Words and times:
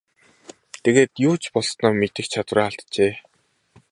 Тэгээд 0.83 1.13
юу 1.29 1.35
ч 1.41 1.43
болсноо 1.55 1.91
мэдэх 2.01 2.25
чадвараа 2.31 2.67
алджээ. 2.69 3.13